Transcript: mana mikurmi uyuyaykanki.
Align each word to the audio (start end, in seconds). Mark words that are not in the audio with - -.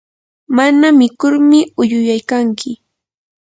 mana 0.57 0.87
mikurmi 0.99 1.59
uyuyaykanki. 1.81 2.71